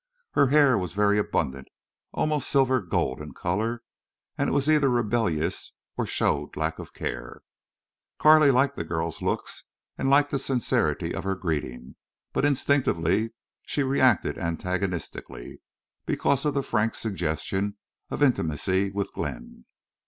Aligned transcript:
Her 0.31 0.47
hair 0.47 0.79
was 0.79 0.93
very 0.93 1.19
abundant, 1.19 1.67
almost 2.11 2.49
silver 2.49 2.81
gold 2.81 3.21
in 3.21 3.33
color, 3.35 3.83
and 4.35 4.49
it 4.49 4.51
was 4.51 4.67
either 4.67 4.89
rebellious 4.89 5.73
or 5.95 6.07
showed 6.07 6.57
lack 6.57 6.79
of 6.79 6.91
care. 6.95 7.43
Carley 8.17 8.49
liked 8.49 8.75
the 8.77 8.83
girl's 8.83 9.21
looks 9.21 9.63
and 9.99 10.09
liked 10.09 10.31
the 10.31 10.39
sincerity 10.39 11.13
of 11.13 11.23
her 11.23 11.35
greeting; 11.35 11.97
but 12.33 12.45
instinctively 12.45 13.33
she 13.61 13.83
reacted 13.83 14.39
antagonistically 14.39 15.61
because 16.07 16.45
of 16.45 16.55
the 16.55 16.63
frank 16.63 16.95
suggestion 16.95 17.77
of 18.09 18.23
intimacy 18.23 18.89
with 18.89 19.13
Glenn. 19.13 19.65